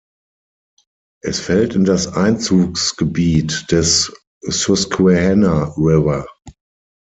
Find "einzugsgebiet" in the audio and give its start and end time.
2.11-3.71